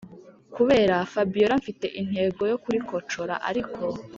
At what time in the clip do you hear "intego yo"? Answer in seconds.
2.01-2.57